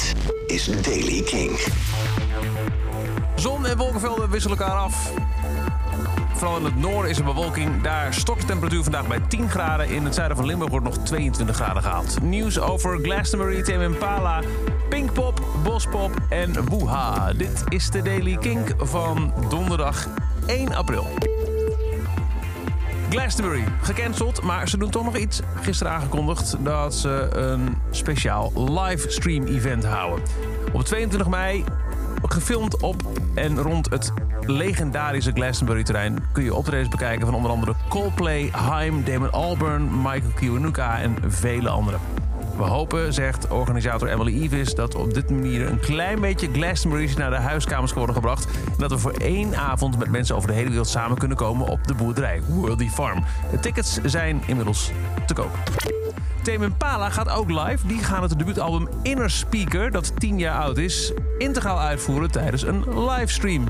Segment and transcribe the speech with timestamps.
[0.00, 0.14] Dit
[0.46, 1.58] is Daily King.
[3.36, 5.12] Zon en wolkenvelden wisselen elkaar af.
[6.34, 7.82] Vooral in het noorden is er bewolking.
[7.82, 9.88] Daar stort de temperatuur vandaag bij 10 graden.
[9.88, 12.22] In het zuiden van Limburg wordt nog 22 graden gehaald.
[12.22, 14.40] Nieuws over Glastonbury, Tame Impala,
[14.88, 17.32] Pinkpop, Bospop en Woeha.
[17.32, 20.08] Dit is de Daily Kink van donderdag
[20.46, 21.29] 1 april.
[23.10, 25.40] Glastonbury, gecanceld, maar ze doen toch nog iets.
[25.54, 30.24] Gisteren aangekondigd dat ze een speciaal livestream event houden.
[30.72, 31.64] Op 22 mei,
[32.22, 33.02] gefilmd op
[33.34, 36.18] en rond het legendarische Glastonbury-terrein...
[36.32, 41.68] kun je optredens bekijken van onder andere Coldplay, Haim, Damon Albarn, Michael Kiwanuka en vele
[41.68, 42.00] anderen.
[42.56, 47.30] We hopen, zegt organisator Emily Evis, dat op dit manier een klein beetje Glastonbury's naar
[47.30, 48.44] de huiskamers worden gebracht.
[48.44, 51.66] En dat we voor één avond met mensen over de hele wereld samen kunnen komen
[51.66, 53.24] op de boerderij Worldy Farm.
[53.50, 54.90] De tickets zijn inmiddels
[55.26, 55.58] te koop.
[56.42, 57.86] Tame Impala gaat ook live.
[57.86, 63.04] Die gaan het debuutalbum Inner Speaker, dat 10 jaar oud is, integraal uitvoeren tijdens een
[63.08, 63.64] livestream.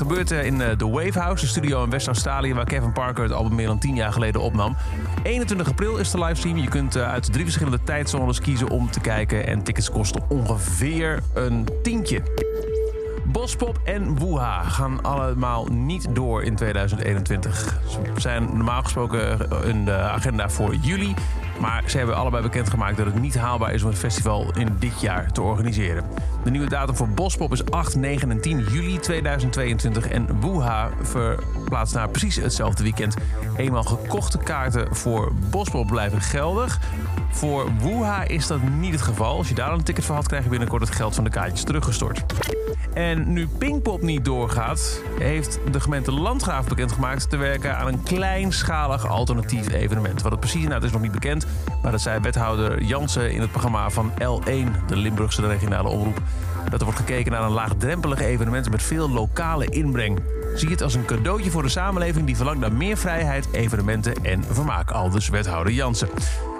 [0.00, 2.54] Gebeurt in de Wave House, de studio in West-Australië...
[2.54, 4.76] waar Kevin Parker het album meer dan 10 jaar geleden opnam.
[5.22, 6.56] 21 april is de livestream.
[6.56, 9.46] Je kunt uit drie verschillende tijdzones kiezen om te kijken.
[9.46, 12.22] En tickets kosten ongeveer een tientje.
[13.24, 17.80] Bospop en Woeha gaan allemaal niet door in 2021.
[17.88, 21.14] Ze zijn normaal gesproken in de agenda voor juli.
[21.60, 25.00] Maar ze hebben allebei bekendgemaakt dat het niet haalbaar is om het festival in dit
[25.00, 26.04] jaar te organiseren.
[26.44, 30.08] De nieuwe datum voor Bospop is 8, 9 en 10 juli 2022.
[30.08, 33.16] En Woeha verplaatst naar precies hetzelfde weekend.
[33.56, 36.80] Eenmaal gekochte kaarten voor Bospop blijven geldig.
[37.30, 39.36] Voor Woeha is dat niet het geval.
[39.36, 41.64] Als je daar een ticket voor had, krijg je binnenkort het geld van de kaartjes
[41.64, 42.24] teruggestort.
[42.94, 49.08] En nu Pinkpop niet doorgaat, heeft de gemeente Landgraaf bekendgemaakt te werken aan een kleinschalig
[49.08, 50.22] alternatief evenement.
[50.22, 51.46] Wat het precies inhoudt is nog niet bekend,
[51.82, 56.20] maar dat zei wethouder Jansen in het programma van L1, de Limburgse regionale omroep.
[56.70, 60.18] Dat er wordt gekeken naar een laagdrempelig evenement met veel lokale inbreng.
[60.54, 64.44] Zie het als een cadeautje voor de samenleving die verlangt naar meer vrijheid, evenementen en
[64.50, 64.90] vermaak.
[64.90, 66.08] Aldus wethouder Jansen.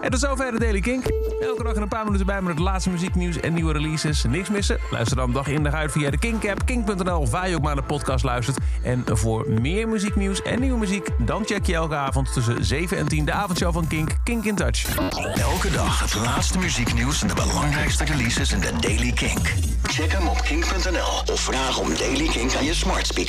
[0.00, 1.04] En tot zover de Daily Kink.
[1.40, 4.24] Elke dag een paar minuten bij met het laatste muzieknieuws en nieuwe releases.
[4.24, 4.78] Niks missen?
[4.90, 7.74] Luister dan dag in dag uit via de Kink-app, kink.nl of waar je ook maar
[7.74, 8.58] de podcast luistert.
[8.82, 13.08] En voor meer muzieknieuws en nieuwe muziek, dan check je elke avond tussen 7 en
[13.08, 14.96] 10 de avondshow van Kink, Kink in Touch.
[15.34, 19.54] Elke dag het laatste muzieknieuws en de belangrijkste releases in de Daily Kink.
[19.82, 23.28] Check hem op kink.nl of vraag om Daily Kink aan je smart speaker.